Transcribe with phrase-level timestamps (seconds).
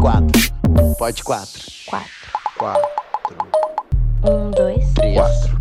[0.00, 0.40] quatro.
[0.98, 1.62] Pode quatro.
[1.86, 2.10] Quatro.
[2.56, 3.36] Quatro.
[4.24, 4.92] Um, dois.
[4.94, 5.14] Três.
[5.14, 5.60] Quatro.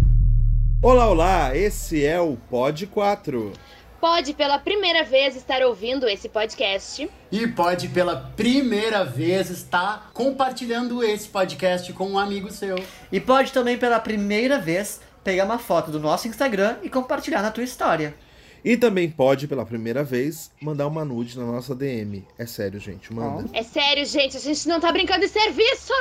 [0.81, 3.51] Olá, olá, esse é o Pod 4.
[3.99, 7.09] Pode pela primeira vez estar ouvindo esse podcast.
[7.29, 12.77] E pode pela primeira vez estar compartilhando esse podcast com um amigo seu.
[13.11, 17.51] E pode também pela primeira vez pegar uma foto do nosso Instagram e compartilhar na
[17.51, 18.15] tua história.
[18.63, 22.25] E também pode, pela primeira vez, mandar uma nude na nossa DM.
[22.37, 23.50] É sério, gente, manda.
[23.54, 25.93] É sério, gente, a gente não tá brincando de serviço!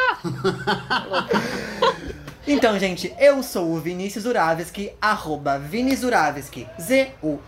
[2.50, 7.38] Então, gente, eu sou o Vinícius Uravski, arroba Vinis Uravski, Z-U-R-A-W-S-K-I.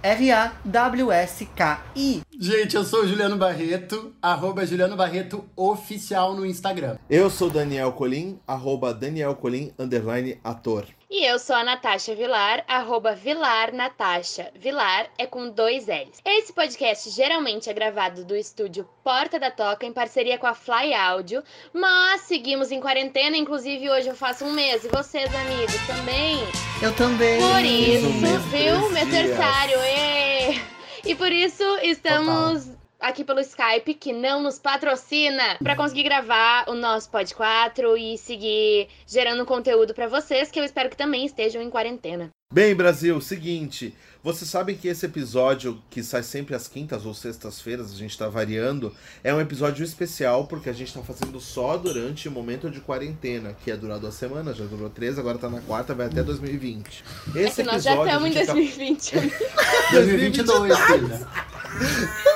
[2.38, 6.98] Gente, eu sou o Juliano Barreto, arroba Juliano Barreto Oficial no Instagram.
[7.09, 10.84] Eu sou Daniel Colim, arroba Daniel Colim, underline ator.
[11.12, 14.52] E eu sou a Natasha Vilar, arroba Vilar Natasha.
[14.54, 16.21] Vilar é com dois L's.
[16.24, 20.95] Esse podcast geralmente é gravado do estúdio Porta da Toca em parceria com a Fly
[20.95, 24.85] Áudio, mas seguimos em quarentena, inclusive hoje eu faço um mês.
[24.85, 26.38] E vocês, amigos, também?
[26.80, 27.40] Eu também.
[27.40, 28.90] Por isso, viu?
[28.90, 30.60] Metersário, ê!
[31.04, 32.68] E por isso estamos
[33.01, 38.18] aqui pelo Skype, que não nos patrocina, para conseguir gravar o nosso Pod 4 e
[38.18, 42.29] seguir gerando conteúdo para vocês, que eu espero que também estejam em quarentena.
[42.52, 43.95] Bem, Brasil, seguinte.
[44.23, 48.29] Vocês sabem que esse episódio, que sai sempre às quintas ou sextas-feiras, a gente tá
[48.29, 52.80] variando, é um episódio especial porque a gente tá fazendo só durante o momento de
[52.80, 56.23] quarentena, que é durar duas semanas, já durou três, agora tá na quarta, vai até
[56.23, 57.04] 2020.
[57.35, 59.12] É Esse que nós já episódio a estamos em gente acaba- 2020.
[59.92, 62.29] 2022, filha.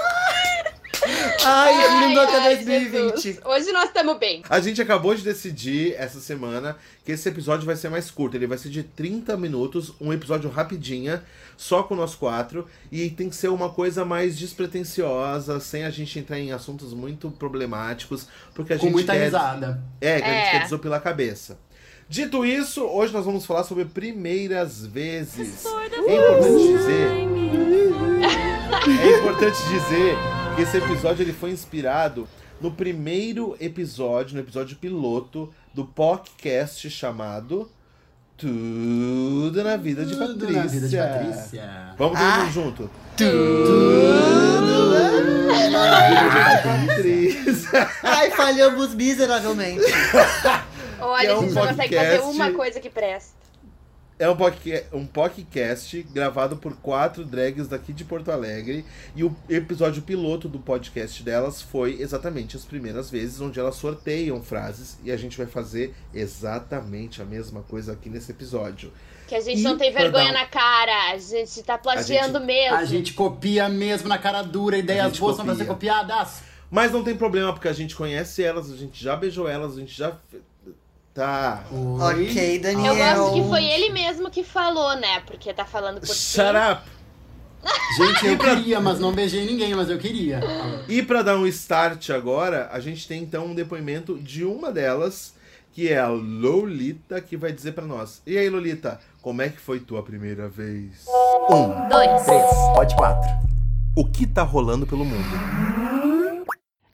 [1.43, 3.21] Ai, lindo até ai, 2020.
[3.23, 3.41] Jesus.
[3.45, 4.43] Hoje nós estamos bem.
[4.49, 8.37] A gente acabou de decidir essa semana que esse episódio vai ser mais curto.
[8.37, 11.23] Ele vai ser de 30 minutos, um episódio rapidinha,
[11.57, 12.67] só com nós quatro.
[12.91, 17.31] E tem que ser uma coisa mais despretensiosa, sem a gente entrar em assuntos muito
[17.31, 18.27] problemáticos.
[18.55, 19.25] Porque a Com gente muita quer.
[19.25, 19.83] risada.
[20.01, 20.51] É, que a gente É.
[20.53, 21.59] quer desopilar a cabeça.
[22.09, 25.65] Dito isso, hoje nós vamos falar sobre primeiras vezes.
[25.67, 27.11] É importante dizer.
[28.87, 30.17] É importante dizer
[30.57, 32.29] que esse episódio ele foi inspirado
[32.61, 37.69] no primeiro episódio, no episódio piloto do podcast chamado
[38.37, 40.63] Tudo na Vida de Tudo Patrícia.
[40.63, 41.95] na vida de Patrícia.
[41.99, 42.39] Vamos todo Ah.
[42.39, 42.91] mundo junto.
[43.17, 44.91] Tudo
[45.71, 47.91] na vida de Patrícia.
[48.03, 49.83] Ai, falhamos miseravelmente.
[51.01, 53.44] Olha, é a um gente não consegue fazer podcast- uma coisa que presta.
[54.17, 58.85] É um podcast, um podcast gravado por quatro drags daqui de Porto Alegre.
[59.17, 64.41] E o episódio piloto do podcast delas foi exatamente as primeiras vezes, onde elas sorteiam
[64.41, 64.99] frases.
[65.03, 68.93] E a gente vai fazer exatamente a mesma coisa aqui nesse episódio.
[69.27, 71.11] Que a gente E não tem vergonha um- na cara.
[71.13, 72.77] A gente tá plagiando mesmo.
[72.77, 75.93] A gente copia mesmo na cara dura, A ideias gente boas são pra ser copia.
[75.95, 76.43] copiadas.
[76.71, 79.81] Mas não tem problema, porque a gente conhece elas, a gente já beijou elas, a
[79.81, 80.17] gente já.
[81.15, 81.65] Tá.
[81.71, 82.29] Oi.
[82.29, 82.95] ok, Eu Daniel.
[82.97, 85.21] gosto que foi ele mesmo que falou, né?
[85.21, 86.35] Porque tá falando por si.
[86.35, 86.83] Shut up!
[87.97, 90.41] Gente, eu queria, mas não beijei ninguém, mas eu queria.
[90.89, 95.35] E pra dar um start agora, a gente tem então um depoimento de uma delas,
[95.73, 98.21] que é a Lolita, que vai dizer pra nós.
[98.27, 101.07] E aí, Lolita, como é que foi tua primeira vez?
[101.49, 102.23] Um, Dois.
[102.25, 102.45] três.
[102.75, 103.31] Pode quatro.
[103.97, 105.25] O que tá rolando pelo mundo?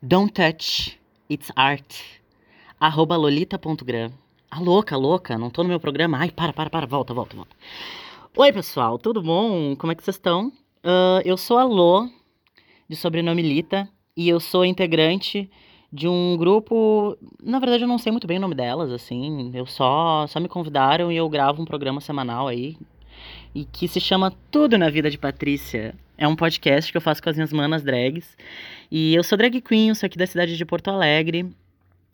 [0.03, 2.20] Don't touch, it's art.
[2.81, 4.11] Arroba lolita.gram.
[4.51, 6.17] A louca, louca, não tô no meu programa.
[6.17, 7.55] Ai, para, para, para, volta, volta, volta.
[8.35, 9.77] Oi, pessoal, tudo bom?
[9.77, 10.51] Como é que vocês estão?
[10.83, 12.09] Ah, eu sou a Lô,
[12.89, 13.87] de sobrenome Lita,
[14.17, 15.51] e eu sou integrante
[15.93, 17.19] de um grupo.
[17.43, 19.51] Na verdade, eu não sei muito bem o nome delas, assim.
[19.53, 22.79] Eu só, só me convidaram e eu gravo um programa semanal aí.
[23.55, 25.95] E que se chama Tudo na Vida de Patrícia.
[26.17, 28.39] É um podcast que eu faço com as minhas manas drags.
[28.91, 31.47] E eu sou drag queen, eu sou aqui da cidade de Porto Alegre.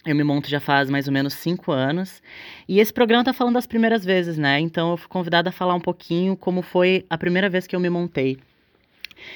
[0.07, 2.23] Eu me monto já faz mais ou menos cinco anos.
[2.69, 4.61] E esse programa tá falando das primeiras vezes, né?
[4.61, 7.81] Então eu fui convidada a falar um pouquinho como foi a primeira vez que eu
[7.81, 8.39] me montei.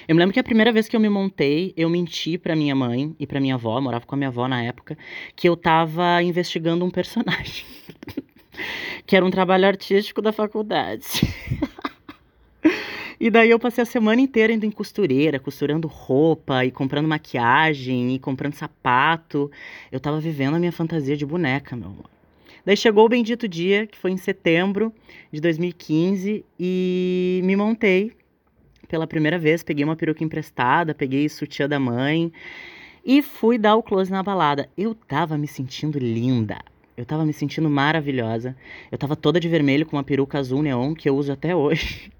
[0.06, 2.75] Eu me lembro que a primeira vez que eu me montei, eu menti pra minha
[2.75, 4.96] mãe e pra minha avó, eu morava com a minha avó na época,
[5.34, 7.64] que eu tava investigando um personagem.
[9.06, 11.23] que era um trabalho artístico da faculdade.
[13.20, 18.14] E daí eu passei a semana inteira indo em costureira, costurando roupa e comprando maquiagem
[18.14, 19.50] e comprando sapato.
[19.93, 22.08] Eu tava vivendo a minha fantasia de boneca, meu amor.
[22.64, 24.90] Daí chegou o bendito dia, que foi em setembro
[25.31, 28.12] de 2015, e me montei
[28.88, 29.62] pela primeira vez.
[29.62, 32.32] Peguei uma peruca emprestada, peguei sutiã da mãe
[33.05, 34.66] e fui dar o close na balada.
[34.78, 36.58] Eu tava me sentindo linda.
[36.96, 38.56] Eu tava me sentindo maravilhosa.
[38.90, 42.11] Eu tava toda de vermelho com uma peruca azul neon que eu uso até hoje.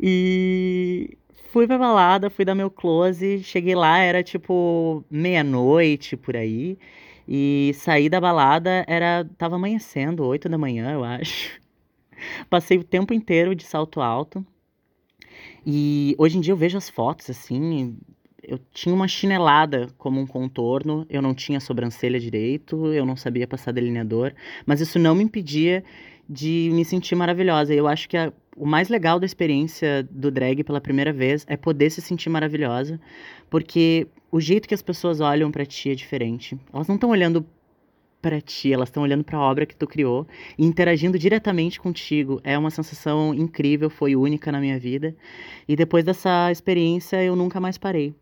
[0.00, 1.16] E
[1.50, 6.78] fui pra balada, fui dar meu close, cheguei lá, era tipo meia-noite por aí.
[7.26, 11.60] E saí da balada, era tava amanhecendo, 8 da manhã, eu acho.
[12.48, 14.44] Passei o tempo inteiro de salto alto.
[15.66, 17.96] E hoje em dia eu vejo as fotos assim,
[18.42, 23.46] eu tinha uma chinelada como um contorno, eu não tinha sobrancelha direito, eu não sabia
[23.46, 24.32] passar delineador,
[24.64, 25.84] mas isso não me impedia
[26.28, 27.74] de me sentir maravilhosa.
[27.74, 31.56] Eu acho que a, o mais legal da experiência do drag pela primeira vez é
[31.56, 33.00] poder se sentir maravilhosa,
[33.48, 36.58] porque o jeito que as pessoas olham para ti é diferente.
[36.72, 37.46] Elas não estão olhando
[38.20, 40.26] para ti, elas estão olhando para a obra que tu criou
[40.58, 42.40] e interagindo diretamente contigo.
[42.44, 45.14] É uma sensação incrível, foi única na minha vida.
[45.66, 48.14] E depois dessa experiência eu nunca mais parei.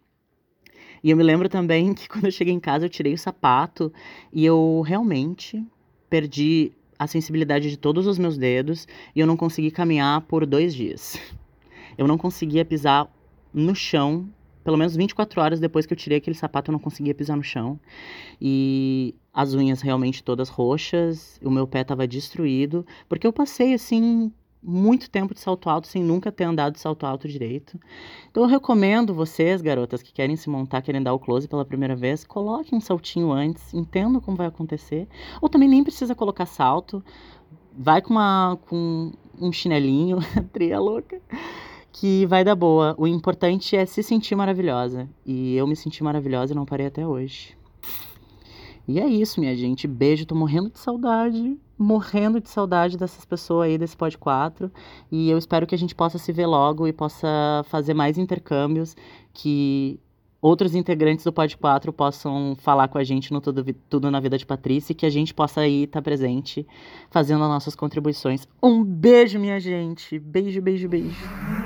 [1.02, 3.92] E eu me lembro também que quando eu cheguei em casa eu tirei o sapato
[4.32, 5.64] e eu realmente
[6.08, 10.74] perdi a sensibilidade de todos os meus dedos e eu não consegui caminhar por dois
[10.74, 11.18] dias.
[11.96, 13.08] Eu não conseguia pisar
[13.52, 14.28] no chão,
[14.62, 17.42] pelo menos 24 horas depois que eu tirei aquele sapato, eu não conseguia pisar no
[17.42, 17.80] chão.
[18.40, 24.32] E as unhas realmente todas roxas, o meu pé estava destruído, porque eu passei assim
[24.62, 27.78] muito tempo de salto alto sem nunca ter andado de salto alto direito.
[28.30, 31.94] Então eu recomendo vocês, garotas, que querem se montar, querem dar o close pela primeira
[31.94, 35.08] vez, coloquem um saltinho antes, entendam como vai acontecer.
[35.40, 37.02] Ou também nem precisa colocar salto,
[37.76, 40.18] vai com, uma, com um chinelinho,
[40.52, 41.20] tria louca,
[41.92, 42.94] que vai dar boa.
[42.98, 45.08] O importante é se sentir maravilhosa.
[45.24, 47.56] E eu me senti maravilhosa e não parei até hoje.
[48.88, 49.88] E é isso, minha gente.
[49.88, 51.58] Beijo, tô morrendo de saudade.
[51.76, 54.70] Morrendo de saudade dessas pessoas aí desse Pod 4.
[55.10, 58.96] E eu espero que a gente possa se ver logo e possa fazer mais intercâmbios.
[59.32, 59.98] Que
[60.40, 64.38] outros integrantes do Pod 4 possam falar com a gente no Tudo, Tudo na Vida
[64.38, 66.66] de Patrícia e que a gente possa aí estar tá presente
[67.10, 68.46] fazendo as nossas contribuições.
[68.62, 70.18] Um beijo, minha gente.
[70.18, 71.65] Beijo, beijo, beijo.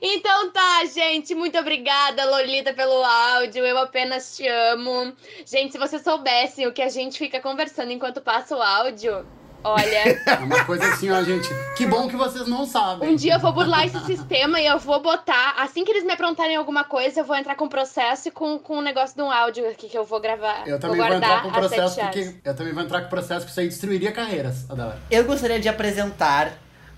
[0.00, 1.34] Então tá, gente.
[1.34, 3.64] Muito obrigada, Lolita, pelo áudio.
[3.64, 5.12] Eu apenas te amo.
[5.44, 9.24] Gente, se vocês soubessem o que a gente fica conversando enquanto passa o áudio.
[9.64, 10.04] Olha.
[10.34, 11.48] É uma coisa assim, ó, gente.
[11.76, 13.08] Que bom que vocês não sabem.
[13.08, 15.54] Um dia eu vou burlar esse sistema e eu vou botar.
[15.58, 18.78] Assim que eles me aprontarem alguma coisa, eu vou entrar com processo e com, com
[18.78, 20.66] um negócio de um áudio aqui que eu vou gravar.
[20.66, 22.34] Eu também vou, vou entrar com sete processo porque.
[22.44, 24.98] Eu também vou entrar com processo porque isso aí destruiria carreiras, Adela.
[25.10, 26.52] Eu gostaria de apresentar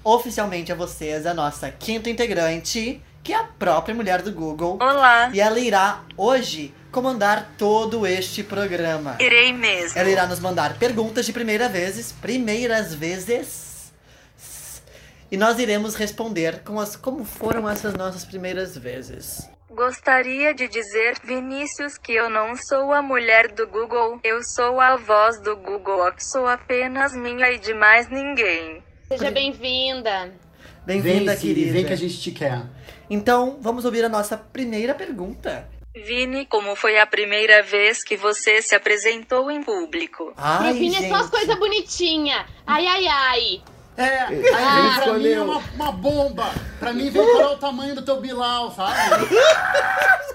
[0.06, 4.78] oficialmente a vocês a nossa quinta integrante, que é a própria mulher do Google.
[4.80, 9.16] Olá, E ela irá hoje comandar todo este programa.
[9.18, 9.98] irei mesmo.
[9.98, 13.92] Ela irá nos mandar perguntas de primeira vezes, primeiras vezes.
[15.28, 19.50] E nós iremos responder com as como foram essas nossas primeiras vezes.
[19.68, 24.96] Gostaria de dizer, Vinícius, que eu não sou a mulher do Google, eu sou a
[24.96, 28.85] voz do Google, sou apenas minha e de mais ninguém.
[29.08, 30.32] Seja bem-vinda.
[30.84, 31.72] Bem-vinda, vem, querida.
[31.72, 32.62] Vem que a gente te quer.
[33.08, 35.68] Então, vamos ouvir a nossa primeira pergunta.
[35.94, 40.32] Vini, como foi a primeira vez que você se apresentou em público?
[40.36, 41.30] Ai, Pro Vini é só as gente.
[41.30, 42.44] coisas bonitinhas.
[42.66, 43.62] Ai, ai, ai.
[43.96, 45.44] É, aí Ele pra mim é escolheu.
[45.44, 46.50] uma, uma bomba.
[46.78, 49.26] Pra mim vem qual é o tamanho do teu Bilal, sabe?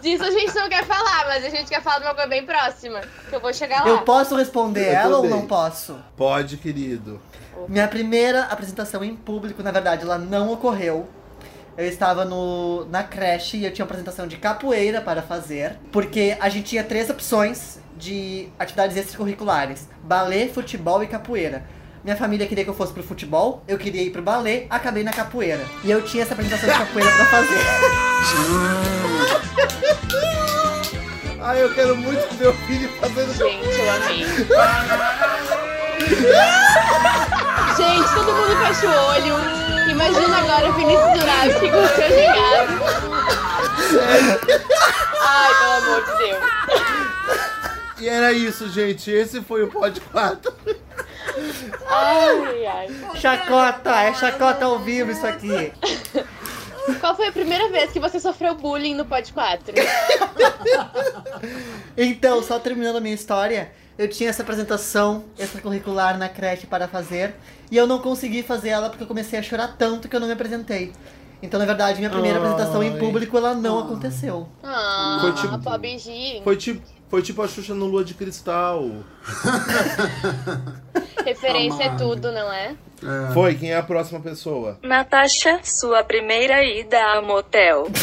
[0.00, 2.44] Disso a gente não quer falar, mas a gente quer falar de uma coisa bem
[2.44, 3.00] próxima.
[3.28, 3.88] Que eu vou chegar lá.
[3.88, 5.38] Eu posso responder Eu ela ou também.
[5.38, 5.98] não posso?
[6.16, 7.20] Pode, querido.
[7.68, 11.08] Minha primeira apresentação em público, na verdade, ela não ocorreu.
[11.76, 16.36] Eu estava no, na creche e eu tinha uma apresentação de capoeira para fazer, porque
[16.40, 21.64] a gente tinha três opções de atividades extracurriculares: balé, futebol e capoeira.
[22.08, 25.12] Minha família queria que eu fosse pro futebol, eu queria ir pro balé, acabei na
[25.12, 25.62] capoeira.
[25.84, 27.58] E eu tinha essa apresentação de capoeira pra fazer.
[31.38, 33.34] Ai, eu quero muito ver o filho fazendo.
[33.34, 34.24] Gente, eu amei.
[37.76, 39.36] gente, todo mundo fecha o olho.
[39.90, 42.72] Imagina agora o Vinícius Durazzi com o seu gingado.
[45.20, 46.40] Ai, pelo amor de Deus.
[48.00, 49.10] E era isso, gente.
[49.10, 50.87] Esse foi o Pod 4.
[51.86, 52.88] Ai, ai.
[53.16, 53.90] Chacota!
[54.02, 55.72] É chacota ao vivo isso aqui.
[57.00, 59.74] Qual foi a primeira vez que você sofreu bullying no Pod 4?
[61.96, 67.34] Então, só terminando a minha história, eu tinha essa apresentação extracurricular na creche para fazer
[67.70, 70.26] e eu não consegui fazer ela porque eu comecei a chorar tanto que eu não
[70.28, 70.92] me apresentei.
[71.42, 74.48] Então, na verdade, minha primeira apresentação em público ela não aconteceu.
[74.62, 75.54] Ah, Foi tipo-.
[76.42, 78.84] Foi tipo, foi tipo a Xuxa no Lua de Cristal.
[81.24, 81.98] Referência é Amado.
[82.14, 82.76] tudo, não é?
[83.34, 84.78] Foi, quem é a próxima pessoa?
[84.82, 87.86] Natasha, sua primeira ida a motel.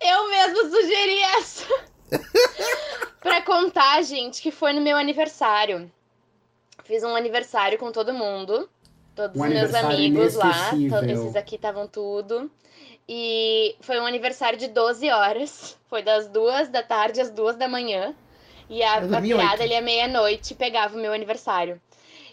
[0.00, 1.66] Eu mesmo sugeri essa.
[3.22, 5.90] pra contar, gente, que foi no meu aniversário.
[6.84, 8.68] Fiz um aniversário com todo mundo.
[9.14, 10.98] Todos Um os meus amigos lá, inesquecível.
[11.00, 12.50] to- esses aqui estavam tudo.
[13.08, 15.78] E foi um aniversário de 12 horas.
[15.88, 18.14] Foi das duas da tarde às duas da manhã.
[18.68, 21.80] E a, a piada ali à meia-noite pegava o meu aniversário.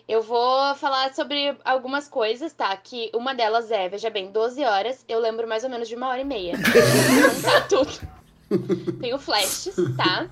[0.08, 2.75] Eu vou falar sobre algumas coisas, tá?
[2.75, 6.10] Que uma delas é, veja bem, 12 horas, eu lembro mais ou menos de uma
[6.10, 6.54] hora e meia.
[6.58, 9.00] Contar tudo.
[9.00, 10.30] Tenho flashes, tá?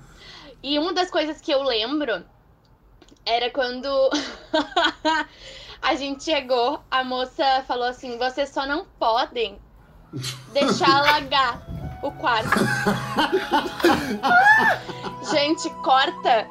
[0.62, 2.24] E uma das coisas que eu lembro
[3.24, 3.88] era quando
[5.80, 9.58] a gente chegou, a moça falou assim: vocês só não podem
[10.52, 11.62] deixar alagar
[12.02, 12.50] o quarto.
[15.30, 16.46] gente, corta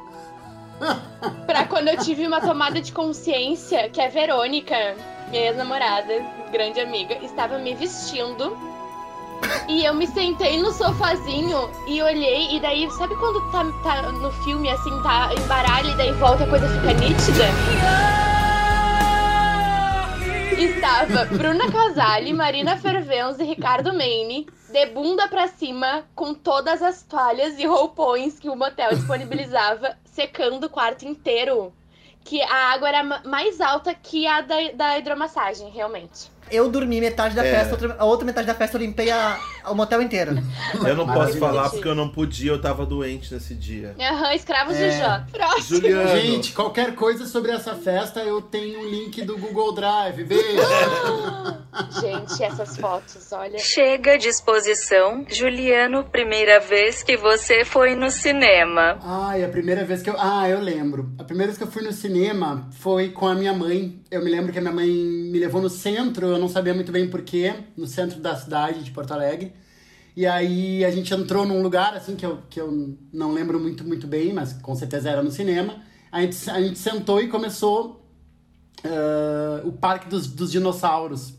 [1.46, 4.96] pra quando eu tive uma tomada de consciência que a Verônica,
[5.30, 6.14] minha ex-namorada,
[6.50, 8.56] grande amiga, estava me vestindo.
[9.68, 14.30] E eu me sentei no sofazinho e olhei, e daí, sabe quando tá, tá no
[14.44, 17.44] filme assim, tá em baralho e daí volta a coisa fica nítida?
[20.56, 27.02] Estava Bruna Casale, Marina Fervenz e Ricardo Maine de bunda pra cima com todas as
[27.02, 31.72] toalhas e roupões que o motel disponibilizava, secando o quarto inteiro.
[32.22, 36.30] Que a água era ma- mais alta que a da, da hidromassagem, realmente.
[36.50, 37.50] Eu dormi metade da É.
[37.50, 39.38] festa, outra- a outra metade da festa eu limpei a,
[39.68, 40.36] o motel inteiro.
[40.86, 43.94] Eu não posso falar porque eu não podia, eu tava doente nesse dia.
[44.00, 44.88] Aham, escravos É.
[44.90, 45.20] de Jó.
[45.32, 45.80] Próximo.
[45.80, 46.08] Juliano.
[46.20, 50.24] Gente, qualquer coisa sobre essa festa, eu tenho um link do Google Drive.
[50.24, 50.40] Beijo!
[52.00, 53.58] Gente, essas fotos, olha.
[53.58, 55.24] Chega de exposição.
[55.28, 58.98] Juliano, primeira vez que você foi no cinema.
[59.02, 60.14] Ai, a primeira vez que eu.
[60.18, 61.10] Ah, eu lembro.
[61.18, 64.00] A primeira vez que eu fui no cinema foi com a minha mãe.
[64.10, 66.90] Eu me lembro que a minha mãe me levou no centro, eu não sabia muito
[66.90, 69.52] bem porquê, no centro da cidade de Porto Alegre.
[70.16, 73.84] E aí a gente entrou num lugar, assim, que eu, que eu não lembro muito,
[73.84, 75.76] muito bem, mas com certeza era no cinema.
[76.10, 78.04] A gente, a gente sentou e começou
[78.84, 81.34] ah, o Parque dos, dos Dinossauros.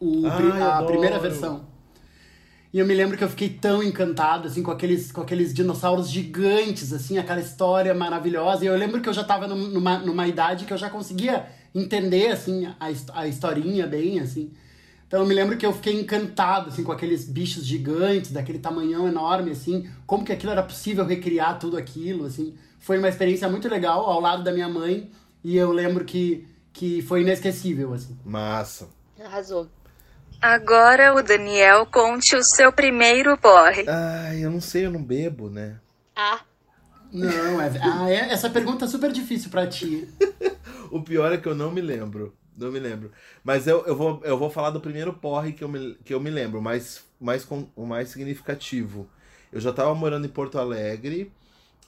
[0.00, 1.66] O, Ai, pri- a primeira versão.
[2.72, 6.10] E eu me lembro que eu fiquei tão encantado, assim, com aqueles, com aqueles dinossauros
[6.10, 8.64] gigantes, assim, aquela história maravilhosa.
[8.64, 11.46] E eu lembro que eu já tava num- numa, numa idade que eu já conseguia
[11.78, 12.76] entender, assim, a,
[13.12, 14.50] a historinha bem, assim.
[15.06, 19.06] Então eu me lembro que eu fiquei encantado, assim, com aqueles bichos gigantes, daquele tamanhão
[19.06, 19.88] enorme, assim.
[20.06, 22.56] Como que aquilo era possível recriar tudo aquilo, assim.
[22.80, 25.10] Foi uma experiência muito legal, ao lado da minha mãe.
[25.44, 28.16] E eu lembro que, que foi inesquecível, assim.
[28.24, 28.88] Massa.
[29.22, 29.68] Arrasou.
[30.40, 33.84] Agora o Daniel conte o seu primeiro porre.
[33.88, 35.76] Ai, eu não sei, eu não bebo, né?
[36.14, 36.40] Ah,
[37.12, 40.08] Não, é, ah, é- essa pergunta é super difícil pra ti.
[40.88, 42.32] O pior é que eu não me lembro.
[42.56, 43.10] Não me lembro.
[43.42, 46.20] Mas eu, eu, vou, eu vou falar do primeiro porre que eu me, que eu
[46.20, 49.08] me lembro, mais, mais com, o mais significativo.
[49.52, 51.32] Eu já tava morando em Porto Alegre.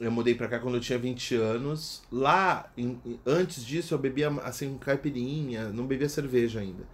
[0.01, 2.03] Eu mudei pra cá quando eu tinha 20 anos.
[2.11, 6.85] Lá, em- antes disso, eu bebia assim, caipirinha, não bebia cerveja ainda.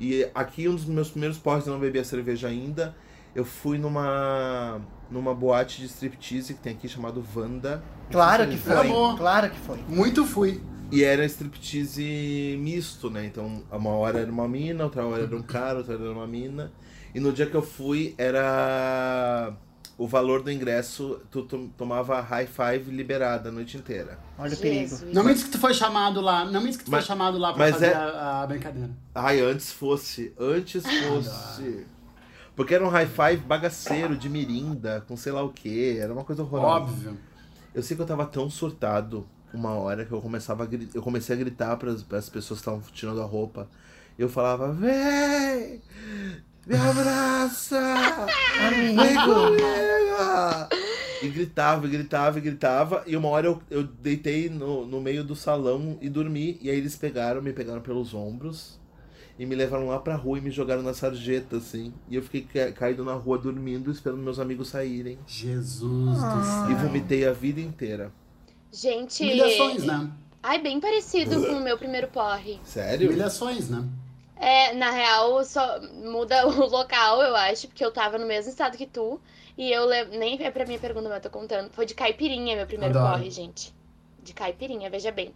[0.00, 2.96] E aqui, um dos meus primeiros porres, eu não bebia cerveja ainda.
[3.34, 7.82] Eu fui numa, numa boate de striptease que tem aqui chamado Vanda.
[8.10, 8.76] Claro que foi.
[8.76, 9.16] Amor.
[9.16, 9.78] Claro que foi.
[9.88, 10.62] Muito fui.
[10.92, 13.26] E era striptease misto, né?
[13.26, 16.26] Então, uma hora era uma mina, outra hora era um cara, outra hora era uma
[16.26, 16.70] mina.
[17.14, 19.52] E no dia que eu fui, era.
[19.96, 24.18] O valor do ingresso, tu to- tomava high five liberada a noite inteira.
[24.36, 24.80] Olha o perigo.
[24.88, 25.12] Jesus.
[25.14, 26.44] Não me diz que tu foi chamado lá.
[26.44, 28.90] Não me diz que tu Mas- foi chamado lá pra fazer é- a, a brincadeira.
[29.14, 30.32] Ai, antes fosse.
[30.38, 31.86] Antes fosse.
[32.56, 35.98] Porque era um high five bagaceiro de mirinda, com sei lá o que.
[35.98, 36.84] Era uma coisa horrorosa.
[36.84, 37.18] Óbvio.
[37.74, 41.34] Eu sei que eu tava tão surtado uma hora que eu começava a eu comecei
[41.34, 43.68] a gritar para as pessoas que estavam tirando a roupa.
[44.16, 45.82] Eu falava: "Vem!
[46.66, 48.26] Me abraça!
[48.70, 49.56] Vem comigo!"
[51.22, 53.02] E gritava, e gritava, e gritava.
[53.06, 56.58] E uma hora eu, eu deitei no, no meio do salão e dormi.
[56.60, 58.78] E aí eles pegaram, me pegaram pelos ombros
[59.38, 61.92] e me levaram lá pra rua e me jogaram na sarjeta, assim.
[62.08, 65.18] E eu fiquei ca- caído na rua dormindo, esperando meus amigos saírem.
[65.26, 66.70] Jesus do céu.
[66.70, 68.12] E vomitei a vida inteira.
[68.72, 69.22] Gente.
[69.22, 70.10] Humilhações, né?
[70.42, 72.60] Ai, bem parecido com o meu primeiro porre.
[72.64, 73.08] Sério?
[73.08, 73.84] Humilhações, né?
[74.36, 78.76] É, na real, só muda o local, eu acho, porque eu tava no mesmo estado
[78.76, 79.20] que tu.
[79.56, 80.04] E eu le...
[80.18, 81.70] nem é pra minha pergunta, mas eu tô contando.
[81.72, 83.12] Foi de caipirinha, meu primeiro Adoro.
[83.18, 83.72] porre, gente.
[84.22, 85.32] De caipirinha, veja bem.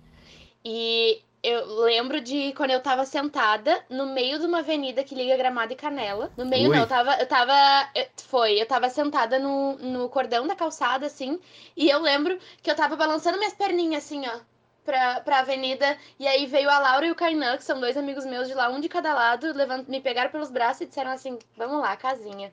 [0.64, 5.36] E eu lembro de quando eu tava sentada no meio de uma avenida que liga
[5.36, 6.30] Gramado e Canela.
[6.36, 6.74] No meio Ui.
[6.76, 7.14] não, eu tava.
[7.14, 7.52] Eu tava.
[7.94, 11.38] eu- Foi, eu tava sentada no, no cordão da calçada, assim.
[11.76, 14.40] E eu lembro que eu tava balançando minhas perninhas, assim, ó.
[14.84, 18.24] Pra, pra avenida, e aí veio a Laura e o Kainan, que são dois amigos
[18.24, 19.86] meus de lá, um de cada lado, levant...
[19.86, 22.50] me pegaram pelos braços e disseram assim: Vamos lá, casinha.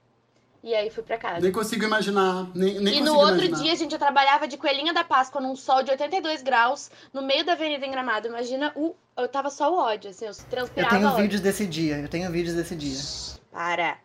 [0.66, 1.42] E aí fui pra casa.
[1.42, 2.50] Nem consigo imaginar.
[2.56, 3.62] Nem, nem e no outro imaginar.
[3.62, 7.46] dia, gente, eu trabalhava de coelhinha da Páscoa num sol de 82 graus, no meio
[7.46, 8.28] da avenida em Gramado.
[8.28, 11.22] Imagina, o, eu tava só o ódio, assim, eu Eu transpirava tenho ódio.
[11.22, 11.98] vídeos desse dia.
[12.00, 12.98] Eu tenho vídeos desse dia.
[13.52, 14.00] Para.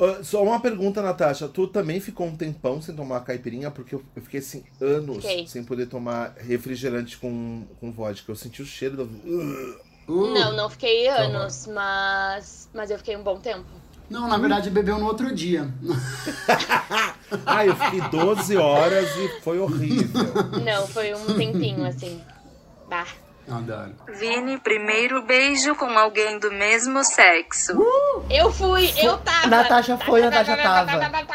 [0.00, 1.46] Ah, Só uma pergunta, Natasha.
[1.46, 3.70] Tu também ficou um tempão sem tomar caipirinha?
[3.70, 5.46] Porque eu, eu fiquei assim, anos Fiquei.
[5.46, 8.32] sem poder tomar refrigerante com, com vodka.
[8.32, 9.04] Eu senti o cheiro da.
[9.04, 13.64] Uh, Não, não fiquei anos, mas, mas eu fiquei um bom tempo.
[14.10, 15.68] Não, na verdade, bebeu no outro dia.
[17.46, 20.22] Ah, eu fiquei 12 horas e foi horrível.
[20.62, 22.20] Não, foi um tempinho, assim.
[22.90, 23.06] Bah.
[23.50, 23.92] Adoro.
[24.18, 27.72] Vini, primeiro beijo com alguém do mesmo sexo.
[28.30, 29.46] Eu fui, eu tava.
[29.48, 31.26] Natasha foi, Natasha tava.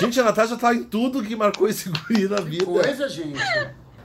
[0.00, 2.64] Gente, a Natasha tá em tudo que marcou esse guri na vida.
[2.64, 3.38] Coisa, gente.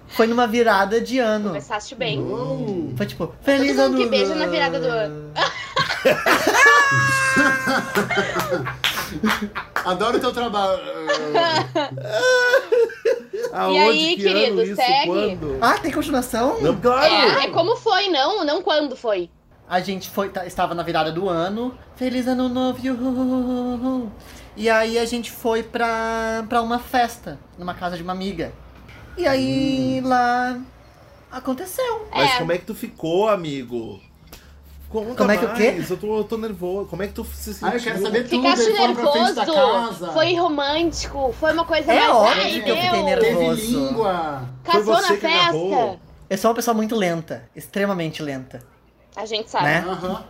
[0.09, 1.49] Foi numa virada de ano.
[1.49, 2.19] Começaste bem.
[2.19, 3.97] Uh, Foi tipo, feliz Todo ano.
[3.97, 5.33] mundo que beija na virada do ano.
[9.85, 10.81] adoro o teu trabalho.
[13.53, 15.07] Aonde, aí, que querido, isso, segue?
[15.07, 15.57] quando?
[15.61, 16.61] Ah, tem continuação?
[16.61, 17.05] Não, claro!
[17.13, 19.29] É, é como foi, não, não quando foi.
[19.67, 21.77] A gente foi, tá- estava na virada do ano.
[21.95, 22.79] Feliz ano novo.
[22.85, 24.11] yuhu.
[24.55, 28.53] E aí a gente foi pra, pra uma festa, numa casa de uma amiga.
[29.17, 30.59] E aí lá
[31.31, 32.07] aconteceu.
[32.13, 32.37] Mas É.
[32.37, 33.99] como é que tu ficou, amigo?
[35.03, 35.85] Conta Como é que o quê?
[35.89, 36.87] Eu tô, eu tô nervoso.
[36.89, 37.67] Como é que tu se sentiu?
[37.67, 38.41] Ah, eu quero saber tudo.
[38.41, 42.11] Ficaste nervoso, foi romântico, foi uma coisa É mais.
[42.13, 43.61] óbvio que eu fiquei nervoso.
[43.61, 44.49] Teve língua.
[44.63, 45.99] Casou na festa.
[46.29, 48.61] Eu sou uma pessoa muito lenta, extremamente lenta.
[49.15, 49.65] A gente sabe.
[49.65, 49.85] Né?
[49.87, 50.23] Aham.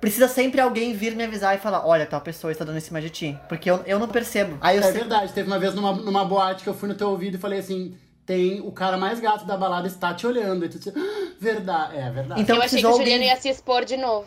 [0.00, 3.00] Precisa sempre alguém vir me avisar e falar: olha, tal pessoa está dando em cima
[3.00, 3.38] de ti.
[3.48, 4.58] Porque eu, eu não percebo.
[4.60, 6.94] Aí eu É sei- verdade, teve uma vez numa, numa boate que eu fui no
[6.94, 7.96] teu ouvido e falei assim:
[8.32, 10.64] tem o cara mais gato da balada está te olhando.
[10.64, 11.96] E tu "Ah, verdade.
[11.96, 12.40] É verdade.
[12.40, 14.26] Então eu achei que o Juliano alguém- ia se expor de novo.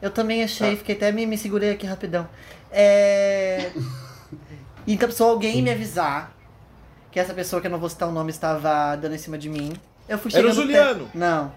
[0.00, 0.44] Eu também Tá.
[0.44, 2.28] achei, fiquei até me, me segurei aqui rapidão.
[2.70, 3.70] É.
[4.86, 6.32] então precisou alguém me avisar
[7.10, 9.48] que essa pessoa que eu não vou citar o nome estava dando em cima de
[9.48, 9.72] mim.
[10.08, 11.00] Eu fui Era o chegando Juliano.
[11.04, 11.18] perto.
[11.18, 11.52] Não.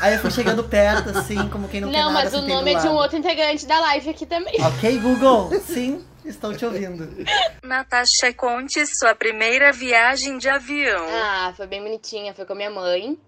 [0.00, 2.12] Aí eu fui chegando perto, assim, como quem não, Não, quer nada.
[2.30, 4.54] mas o nome é de um outro integrante da live aqui também.
[4.62, 5.50] Ok, Google?
[5.60, 7.08] Sim, estou te ouvindo.
[7.62, 11.06] Natasha, conte sua primeira viagem de avião.
[11.08, 13.18] Ah, foi bem bonitinha, foi com a minha mãe.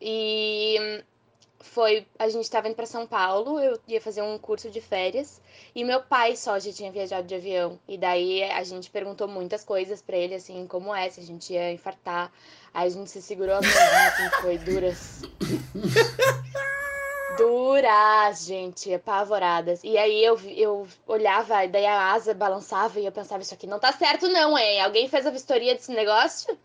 [0.00, 1.02] E
[1.60, 5.40] foi, a gente tava indo pra São Paulo, eu ia fazer um curso de férias,
[5.74, 7.78] e meu pai só já tinha viajado de avião.
[7.88, 11.52] E daí a gente perguntou muitas coisas pra ele, assim, como é, se a gente
[11.52, 12.30] ia infartar.
[12.74, 15.22] Aí a gente se segurou as mãozinhas, assim, foi duras.
[17.36, 19.80] Duras, gente, apavoradas.
[19.82, 23.66] E aí eu, eu olhava, e daí a asa balançava e eu pensava, isso aqui
[23.66, 24.80] não tá certo não, hein?
[24.80, 26.56] Alguém fez a vistoria desse negócio?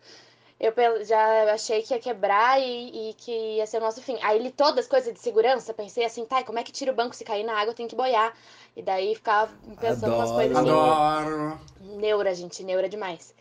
[0.60, 0.72] Eu
[1.04, 4.18] já achei que ia quebrar e, e que ia ser o nosso fim.
[4.22, 6.94] Aí li todas as coisas de segurança, pensei assim, tá, como é que tira o
[6.94, 8.34] banco se cair na água, tem que boiar.
[8.76, 10.68] E daí ficava pensando umas coisas assim.
[10.68, 11.60] Adoro.
[11.80, 13.32] Neura, gente, neura demais.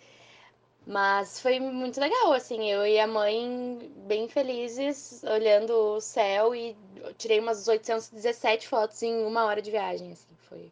[0.88, 6.78] Mas foi muito legal, assim, eu e a mãe bem felizes, olhando o céu e
[7.17, 10.71] tirei umas 817 fotos em uma hora de viagem, assim, foi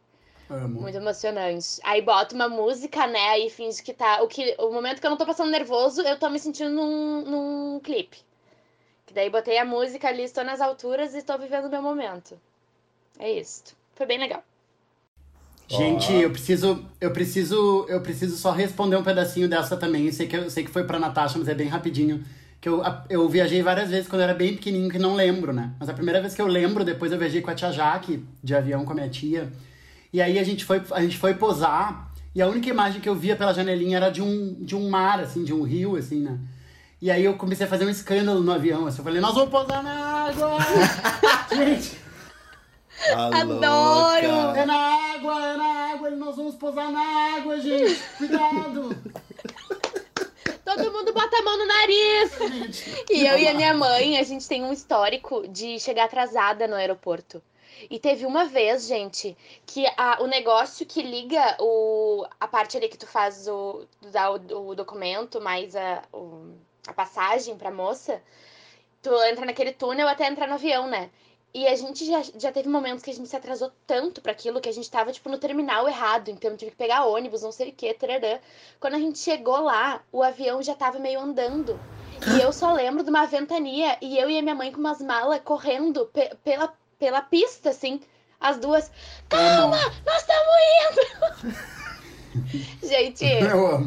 [0.50, 0.80] Amo.
[0.80, 1.82] muito emocionante.
[1.84, 5.12] Aí bota uma música, né, aí finge que tá, o, que, o momento que eu
[5.12, 8.24] não tô passando nervoso, eu tô me sentindo num, num clipe.
[9.06, 12.40] Que daí botei a música ali, estou nas alturas e tô vivendo o meu momento.
[13.20, 13.76] É isso.
[13.96, 14.42] Foi bem legal.
[15.68, 20.06] Gente, eu preciso, eu preciso, eu preciso só responder um pedacinho dessa também.
[20.06, 22.24] Eu sei que eu sei que foi pra Natasha, mas é bem rapidinho.
[22.62, 25.72] Que eu, eu viajei várias vezes quando eu era bem pequenininho, que não lembro, né?
[25.80, 28.56] Mas a primeira vez que eu lembro, depois eu viajei com a tia Jaque, de
[28.56, 29.52] avião com a minha tia.
[30.14, 33.16] E aí a gente foi, a gente foi posar, e a única imagem que eu
[33.16, 36.38] via pela janelinha era de um, de um mar, assim, de um rio, assim, né?
[37.02, 39.00] E aí eu comecei a fazer um escândalo no avião, assim.
[39.00, 40.58] Eu falei, nós vamos posar na água!
[41.56, 41.98] gente,
[43.14, 44.58] Adoro!
[44.58, 48.00] é na água, é na água, nós vamos posar na água, gente!
[48.18, 48.90] Cuidado!
[50.64, 52.32] Todo mundo bota a mão no nariz!
[53.10, 56.76] E eu e a minha mãe, a gente tem um histórico de chegar atrasada no
[56.76, 57.42] aeroporto.
[57.90, 62.88] E teve uma vez, gente, que a- o negócio que liga o, a parte ali
[62.88, 66.54] que tu faz o, dá o, o documento, mais a, o-
[66.88, 68.22] a passagem pra moça,
[69.02, 71.10] tu entra naquele túnel até entrar no avião, né?
[71.58, 74.60] E a gente já, já teve momentos que a gente se atrasou tanto pra aquilo
[74.60, 76.28] que a gente tava, tipo, no terminal errado.
[76.30, 78.40] Então tive que pegar ônibus, não sei o que, tarará.
[78.78, 81.80] Quando a gente chegou lá, o avião já tava meio andando.
[82.36, 85.00] E eu só lembro de uma ventania e eu e a minha mãe com umas
[85.02, 88.02] malas correndo pe- pela, pela pista, assim.
[88.38, 88.92] As duas.
[89.30, 91.56] Calma, nós estamos indo!
[92.86, 93.26] gente,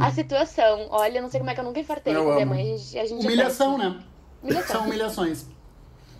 [0.01, 0.87] a situação.
[0.91, 2.73] Olha, não sei como é que eu nunca infartei Eu com a minha mãe.
[2.73, 3.95] A gente, a gente é Humilhação, péssima.
[3.99, 4.05] né?
[4.43, 4.77] Humilhação.
[4.77, 5.58] São humilhações.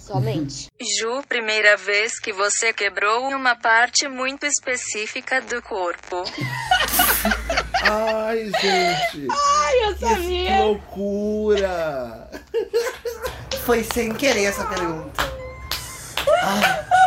[0.09, 0.69] Somente.
[0.81, 6.25] Ju, primeira vez que você quebrou uma parte muito específica do corpo.
[7.83, 9.27] Ai, gente.
[9.31, 10.61] Ai, eu Que sabia.
[10.65, 12.31] loucura.
[13.67, 15.23] Foi sem querer essa pergunta.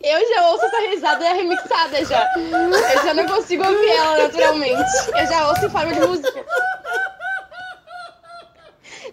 [0.00, 2.32] Eu já ouço essa risada remixada já.
[2.36, 4.90] Eu já não consigo ouvir ela naturalmente.
[5.08, 6.44] Eu já ouço em forma de música.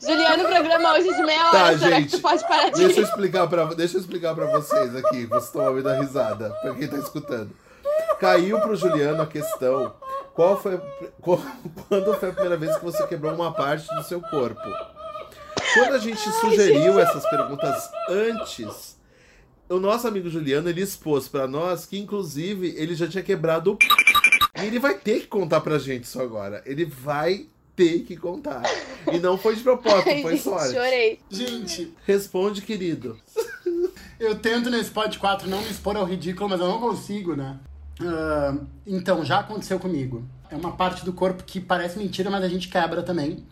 [0.02, 1.52] Juliano, o programa hoje de meia hora.
[1.52, 2.10] Tá, Será gente.
[2.12, 5.26] que tu pode parar de Deixa eu explicar pra, deixa eu explicar pra vocês aqui.
[5.26, 6.50] Vocês estão ouvindo a risada.
[6.62, 7.52] Pra quem tá escutando.
[8.20, 9.94] Caiu pro Juliano a questão.
[10.34, 10.80] Qual foi,
[11.22, 11.42] qual-
[11.88, 14.62] quando foi a primeira vez que você quebrou uma parte do seu corpo?
[15.74, 18.98] Quando a gente sugeriu essas perguntas antes,
[19.70, 23.78] o nosso amigo Juliano ele expôs pra nós que, inclusive, ele já tinha quebrado.
[24.62, 26.62] E ele vai ter que contar pra gente isso agora.
[26.66, 28.62] Ele vai ter que contar.
[29.14, 30.74] E não foi de propósito, Ai, foi gente, sorte.
[30.74, 31.20] chorei.
[31.30, 33.18] Gente, Responde, querido.
[34.20, 37.58] eu tento nesse pod 4 não me expor ao ridículo, mas eu não consigo, né?
[38.02, 40.24] Ah, então, já aconteceu comigo.
[40.52, 43.44] É uma parte do corpo que parece mentira, mas a gente quebra também.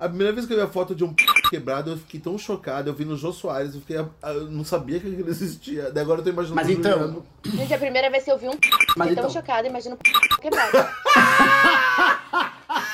[0.00, 2.36] A primeira vez que eu vi a foto de um p quebrado, eu fiquei tão
[2.36, 2.90] chocado.
[2.90, 5.92] Eu vi no Jô Soares, eu, fiquei, eu não sabia que aquilo existia.
[5.92, 7.24] Daí agora eu tô imaginando Mas então- Juliano.
[7.46, 8.58] Gente, a primeira vez que eu vi um
[8.96, 9.98] Mas fiquei tão então- chocada, imagina um
[10.40, 10.76] quebrado.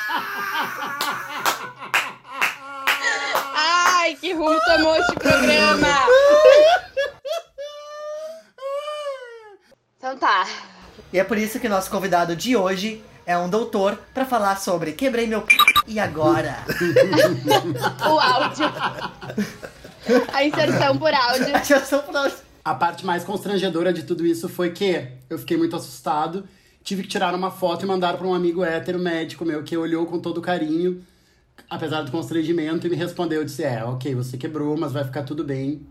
[4.11, 5.87] Ai, que rumo tomou este programa!
[9.96, 10.49] Então tá.
[11.12, 14.94] E é por isso que nosso convidado de hoje é um doutor pra falar sobre
[14.94, 15.55] quebrei meu p...
[15.87, 16.57] e agora?
[18.05, 18.64] O áudio.
[20.33, 21.55] A inserção por áudio.
[21.55, 22.33] Atenção pra
[22.64, 26.49] A parte mais constrangedora de tudo isso foi que eu fiquei muito assustado.
[26.83, 30.05] Tive que tirar uma foto e mandar para um amigo hétero médico meu que olhou
[30.05, 31.01] com todo carinho,
[31.70, 35.44] apesar do constrangimento, e me respondeu: disse, É, ok, você quebrou, mas vai ficar tudo
[35.44, 35.87] bem.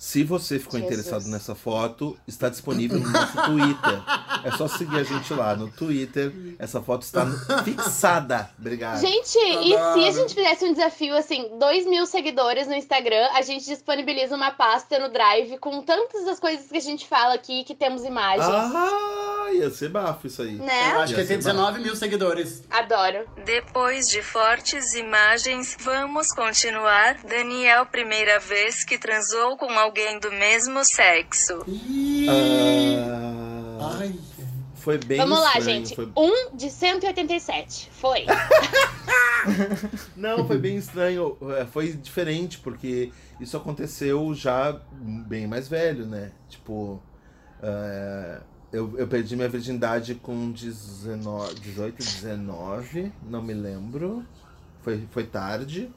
[0.00, 0.98] Se você ficou Jesus.
[0.98, 4.02] interessado nessa foto, está disponível no nosso Twitter.
[4.42, 6.32] É só seguir a gente lá no Twitter.
[6.58, 7.26] Essa foto está
[7.62, 8.50] fixada.
[8.58, 8.98] Obrigado.
[8.98, 13.42] Gente, e se a gente fizesse um desafio assim, 2 mil seguidores no Instagram, a
[13.42, 17.62] gente disponibiliza uma pasta no Drive com tantas das coisas que a gente fala aqui,
[17.62, 18.48] que temos imagens.
[18.48, 20.54] Ah, ia ser bafo isso aí.
[20.54, 20.94] Né?
[20.94, 22.62] Eu acho que Ia ter ser 19 mil seguidores.
[22.70, 23.28] Adoro.
[23.44, 27.18] Depois de fortes imagens, vamos continuar.
[27.22, 29.89] Daniel, primeira vez que transou com alguém
[30.20, 31.64] do mesmo sexo.
[31.66, 34.14] Ih, Ah, Ai.
[34.76, 35.94] foi bem Vamos lá, estranho, gente.
[35.96, 37.88] foi- Um de 187.
[37.92, 38.24] Foi.
[40.16, 41.36] Não, foi bem estranho.
[41.58, 46.30] É, Foi diferente, porque isso aconteceu já bem mais velho, né?
[46.48, 47.00] Tipo,
[47.62, 48.40] é,
[48.72, 54.24] eu, eu perdi minha virgindade com 19, 18, 19, não me lembro.
[54.82, 55.90] Foi, foi tarde,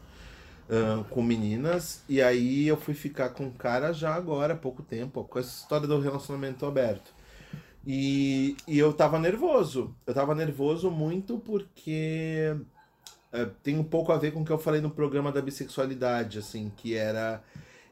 [1.10, 2.04] com meninas.
[2.08, 5.50] E aí eu fui ficar com um cara já agora, há pouco tempo, com essa
[5.50, 7.14] história do relacionamento aberto.
[7.86, 9.96] E, e eu tava nervoso.
[10.08, 12.56] Eu tava nervoso muito porque
[13.32, 16.40] é, tem um pouco a ver com o que eu falei no programa da bissexualidade,
[16.40, 17.44] assim, que era.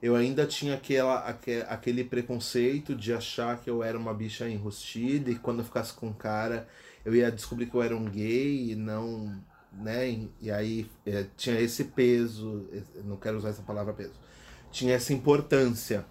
[0.01, 5.29] Eu ainda tinha aquela, aque- aquele preconceito de achar que eu era uma bicha enrustida
[5.31, 6.67] e quando eu ficasse com cara
[7.05, 9.41] eu ia descobrir que eu era um gay e não.
[9.71, 10.09] Né?
[10.09, 12.67] E, e aí é, tinha esse peso,
[13.05, 14.13] não quero usar essa palavra peso,
[14.71, 16.05] tinha essa importância.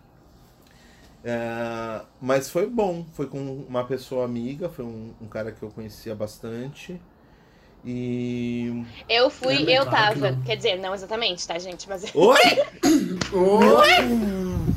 [1.22, 5.70] É, mas foi bom, foi com uma pessoa amiga, foi um, um cara que eu
[5.70, 7.00] conhecia bastante.
[7.84, 8.84] E.
[9.08, 9.72] Eu fui, Lembra?
[9.72, 10.30] eu que tava.
[10.32, 10.42] não.
[10.42, 11.88] Quer dizer, não exatamente, tá, gente?
[11.88, 12.38] Mas Oi!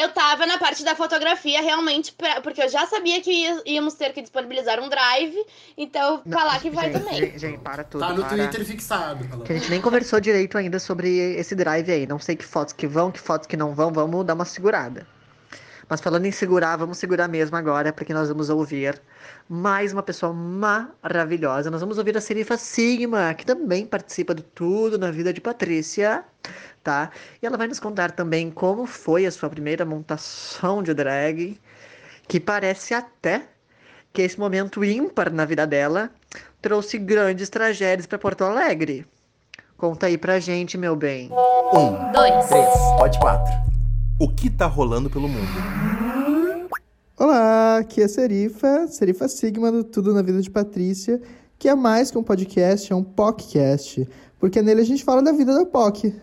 [0.00, 3.94] eu tava na parte da fotografia realmente, pra- porque eu já sabia que ia- íamos
[3.94, 5.36] ter que disponibilizar um drive,
[5.76, 7.18] então falar que vai gente, também.
[7.18, 8.00] Gente, gente, para tudo.
[8.00, 8.28] Tá no para.
[8.36, 9.24] Twitter fixado.
[9.24, 9.44] falou.
[9.44, 12.06] Que a gente nem conversou direito ainda sobre esse drive aí.
[12.06, 13.92] Não sei que fotos que vão, que fotos que não vão.
[13.92, 15.06] Vamos dar uma segurada.
[15.90, 19.00] Mas falando em segurar, vamos segurar mesmo agora, porque nós vamos ouvir
[19.48, 21.70] mais uma pessoa maravilhosa.
[21.70, 26.24] Nós vamos ouvir a Serifa Sigma, que também participa do Tudo na Vida de Patrícia,
[26.82, 27.10] tá?
[27.42, 31.58] E ela vai nos contar também como foi a sua primeira montação de drag,
[32.26, 33.42] que parece até
[34.12, 36.10] que esse momento ímpar na vida dela
[36.60, 39.06] trouxe grandes tragédias para Porto Alegre.
[39.76, 41.30] Conta aí pra gente, meu bem.
[41.30, 42.46] Um, Dois.
[42.46, 43.52] três, pode quatro.
[44.18, 45.46] O que tá rolando pelo mundo?
[47.16, 51.20] Olá, aqui é Serifa, Serifa Sigma do Tudo na Vida de Patrícia,
[51.58, 55.32] que é mais que um podcast, é um podcast, porque nele a gente fala da
[55.32, 56.14] vida da POC.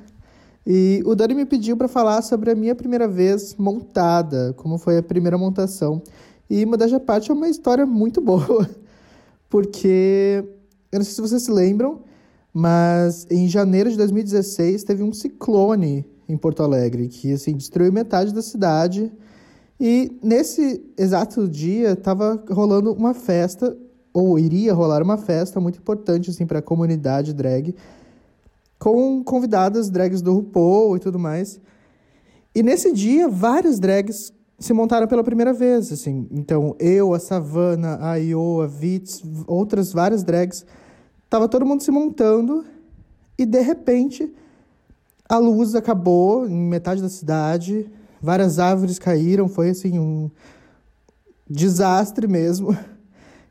[0.66, 4.98] E o Dani me pediu para falar sobre a minha primeira vez montada, como foi
[4.98, 6.02] a primeira montação.
[6.50, 8.68] E modéstia à parte é uma história muito boa,
[9.50, 10.44] porque
[10.92, 12.02] eu não sei se vocês se lembram,
[12.58, 18.34] Mas em janeiro de 2016 teve um ciclone em Porto Alegre que assim destruiu metade
[18.34, 19.12] da cidade.
[19.78, 23.78] E nesse exato dia estava rolando uma festa
[24.14, 27.76] ou iria rolar uma festa muito importante assim para a comunidade drag
[28.80, 31.60] com convidadas drags do RuPaul e tudo mais.
[32.54, 36.28] E nesse dia várias drags se montaram pela primeira vez, assim.
[36.32, 40.66] Então, eu, a Savana, a Io, a Vitz, outras várias drags,
[41.30, 42.66] tava todo mundo se montando
[43.38, 44.34] e de repente
[45.28, 47.90] a luz acabou em metade da cidade,
[48.22, 50.30] várias árvores caíram, foi assim um
[51.50, 52.78] desastre mesmo.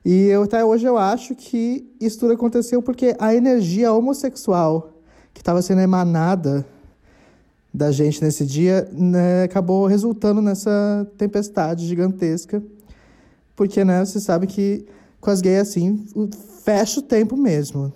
[0.04, 4.93] E eu, até hoje eu acho que isso tudo aconteceu porque a energia homossexual
[5.35, 6.64] que estava sendo emanada
[7.75, 12.62] da gente nesse dia né, acabou resultando nessa tempestade gigantesca.
[13.57, 14.87] Porque, né, você sabe que
[15.20, 16.07] com as gays assim,
[16.62, 17.92] fecha o tempo mesmo.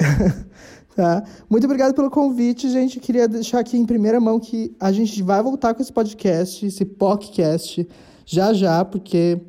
[0.96, 1.22] tá?
[1.48, 2.98] Muito obrigado pelo convite, gente.
[3.00, 6.84] Queria deixar aqui em primeira mão que a gente vai voltar com esse podcast, esse
[6.84, 7.86] podcast,
[8.24, 9.40] já já, porque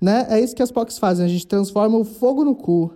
[0.00, 1.26] né, é isso que as POCs fazem.
[1.26, 2.90] A gente transforma o fogo no cu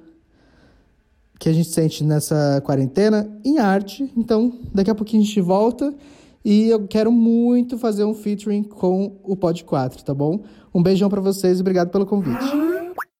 [1.44, 4.11] que a gente sente nessa quarentena em arte.
[4.16, 5.94] Então, daqui a pouquinho a gente volta.
[6.42, 10.42] E eu quero muito fazer um featuring com o Pod 4, tá bom?
[10.74, 12.46] Um beijão para vocês e obrigado pelo convite.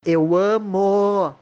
[0.03, 1.35] Eu amo!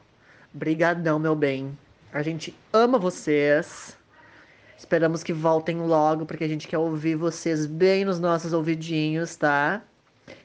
[0.53, 1.71] Brigadão, meu bem.
[2.11, 3.97] A gente ama vocês.
[4.77, 9.81] Esperamos que voltem logo, porque a gente quer ouvir vocês bem nos nossos ouvidinhos, tá?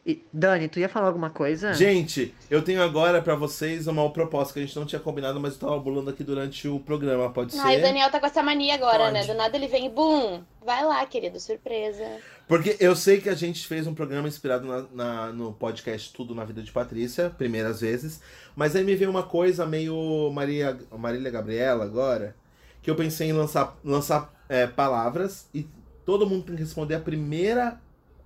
[0.04, 1.72] E, Dani, tu ia falar alguma coisa?
[1.74, 5.52] Gente, eu tenho agora pra vocês uma proposta que a gente não tinha combinado, mas
[5.54, 7.60] eu tava bolando aqui durante o programa, pode ser?
[7.60, 9.12] Ai, o Daniel tá com essa mania agora, Pode.
[9.12, 9.24] né?
[9.26, 10.42] Do nada ele vem e bum!
[10.64, 12.04] Vai lá, querido, surpresa.
[12.46, 16.34] Porque eu sei que a gente fez um programa inspirado na, na- no podcast Tudo
[16.34, 18.20] na Vida de Patrícia, primeiras vezes,
[18.56, 22.34] mas aí me veio uma coisa meio Maria, Marília Gabriela agora,
[22.82, 25.66] que eu pensei em lançar, lançar é, palavras e
[26.06, 27.78] todo mundo tem que responder a primeira,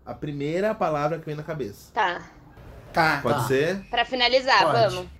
[0.05, 1.91] a primeira palavra que vem na cabeça.
[1.93, 2.23] Tá.
[2.93, 3.21] Tá.
[3.23, 3.49] Pode Tá.
[3.49, 3.77] ser?
[3.91, 4.95] Pra finalizar, Pode.
[4.95, 5.11] vamos.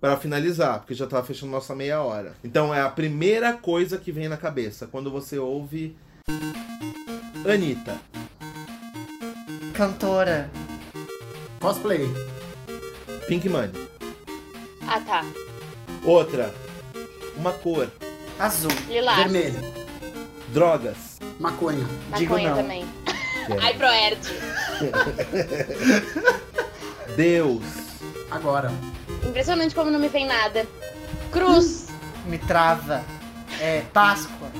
[0.00, 2.32] Pra finalizar, porque já tava fechando nossa meia hora.
[2.42, 5.94] Então é a primeira coisa que vem na cabeça quando você ouve
[7.50, 7.98] Anitta.
[9.74, 10.50] Cantora.
[11.60, 12.08] Cosplay.
[13.28, 13.70] Pink Money.
[14.86, 15.24] Ah, tá.
[16.04, 16.52] Outra.
[17.36, 17.88] Uma cor.
[18.38, 18.70] Azul.
[18.88, 19.18] Lilás.
[19.18, 19.60] Vermelho.
[20.48, 21.18] Drogas.
[21.38, 21.86] Maconha.
[22.16, 22.56] Digo Maconha não.
[22.56, 22.84] também.
[23.58, 24.18] Ai, Proerd.
[27.16, 27.62] Deus.
[28.30, 28.70] Agora.
[29.24, 30.66] Impressionante como não me vem nada.
[31.32, 31.86] Cruz.
[32.26, 33.02] Me trava.
[33.60, 34.50] É, Páscoa.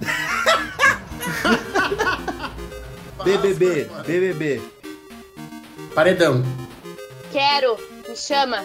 [3.24, 3.88] BBB.
[4.06, 4.62] BBB.
[5.94, 6.42] Paredão.
[7.32, 7.76] Quero.
[8.08, 8.64] Me chama.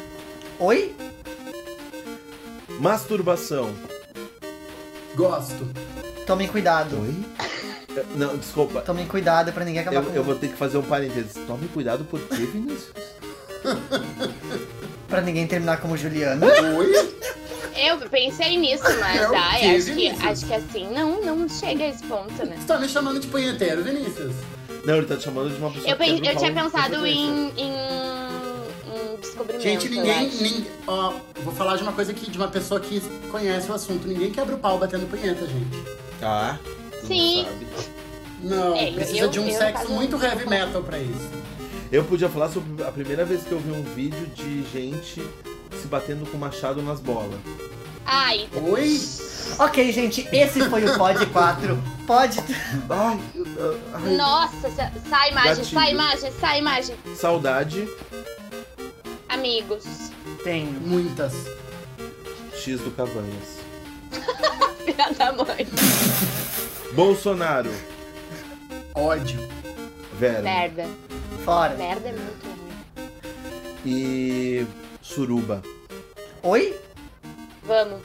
[0.59, 0.95] Oi?
[2.79, 3.73] Masturbação.
[5.15, 5.67] Gosto.
[6.25, 7.01] Tomem cuidado.
[7.01, 7.25] Oi?
[8.15, 8.81] Não, desculpa.
[8.81, 11.33] Tomem cuidado pra ninguém acabar Eu, com eu vou ter que fazer um parênteses.
[11.47, 12.91] Tome cuidado por quê, Vinícius?
[15.07, 16.45] Pra ninguém terminar como Juliana.
[16.77, 17.11] Oi?
[17.75, 20.23] Eu pensei nisso, mas É o ai, quê, acho, que, Vinícius?
[20.25, 22.55] acho que assim, não, não chega a esse ponto, né?
[22.59, 24.33] Você tá me chamando de punheteiro, Vinícius?
[24.85, 27.49] Não, ele tá te chamando de uma pessoa Eu, que pen- eu tinha pensado em,
[27.57, 29.63] em, em descobrimento.
[29.63, 30.65] Gente, eu ninguém, acho.
[30.87, 32.99] Ó, vou falar de uma coisa aqui, de uma pessoa que
[33.31, 34.07] conhece o assunto.
[34.07, 35.83] Ninguém quebra o pau batendo punheta, gente.
[36.21, 37.43] Ah, tu Sim.
[37.43, 37.67] não sabe.
[38.43, 41.29] Não, É, eu- precisa eu- de um eu, sexo caso, muito heavy metal pra isso.
[41.91, 45.21] Eu podia falar sobre a primeira vez que eu vi um vídeo de gente
[45.79, 47.39] se batendo com machado nas bolas.
[48.05, 48.99] Ai, Oi?
[49.59, 51.77] ok, gente, esse foi o Pod 4.
[52.07, 52.39] Pode.
[52.89, 53.19] Ai,
[53.93, 55.65] ai, nossa, sa- sai imagem, Gatilho.
[55.79, 56.95] sai imagem, sai imagem.
[57.15, 57.87] saudade.
[59.29, 59.83] Amigos.
[60.43, 60.65] Tem.
[60.65, 61.33] Muitas.
[62.55, 63.61] X do Cavanhas.
[65.07, 65.67] Filha da mãe.
[66.93, 67.71] Bolsonaro.
[68.93, 69.39] Ódio.
[70.19, 70.41] Vera.
[70.41, 70.87] Merda.
[71.43, 71.75] Fora.
[71.75, 73.09] Merda é muito ruim.
[73.85, 74.67] E.
[75.01, 75.61] Suruba.
[76.43, 76.75] Oi?
[77.63, 78.01] Vamos.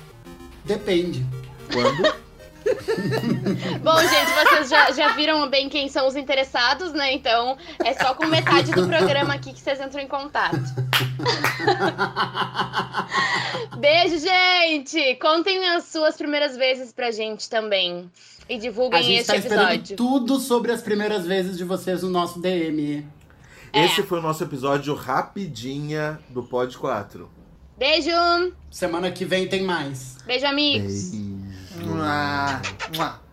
[0.65, 1.25] Depende.
[1.73, 2.26] Quando?
[3.83, 7.13] Bom, gente, vocês já, já viram bem quem são os interessados, né?
[7.13, 10.57] Então é só com metade do programa aqui que vocês entram em contato.
[13.79, 15.15] Beijo, gente!
[15.17, 18.11] Contem as suas primeiras vezes pra gente também.
[18.49, 19.97] E A divulguem gente este tá esperando episódio.
[19.97, 23.07] tudo sobre as primeiras vezes de vocês no nosso DM.
[23.73, 23.85] É.
[23.85, 27.29] Esse foi o nosso episódio rapidinha do Pod 4.
[27.77, 28.11] Beijo!
[28.71, 30.17] Semana que vem tem mais.
[30.25, 31.11] Beijo, amigos!
[31.11, 31.36] Beijo.
[31.85, 32.61] Mua,
[32.97, 33.26] mua.